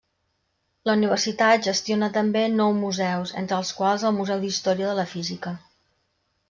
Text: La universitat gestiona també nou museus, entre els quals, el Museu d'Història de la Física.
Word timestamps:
La 0.89 0.95
universitat 0.99 1.67
gestiona 1.67 2.09
també 2.17 2.43
nou 2.55 2.73
museus, 2.79 3.35
entre 3.43 3.61
els 3.61 3.75
quals, 3.81 4.09
el 4.11 4.19
Museu 4.21 4.43
d'Història 4.47 4.91
de 4.93 4.99
la 5.03 5.11
Física. 5.17 5.59